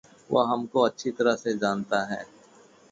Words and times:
वह 0.31 0.47
हमको 0.49 0.81
अच्छी 0.81 1.11
तरह 1.11 1.35
से 1.35 1.57
जानता 1.57 2.03
है। 2.05 2.25